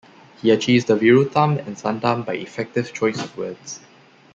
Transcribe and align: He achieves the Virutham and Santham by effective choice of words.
He 0.41 0.49
achieves 0.49 0.85
the 0.85 0.97
Virutham 0.97 1.59
and 1.59 1.75
Santham 1.77 2.25
by 2.25 2.33
effective 2.33 2.91
choice 2.91 3.23
of 3.23 3.37
words. 3.37 3.81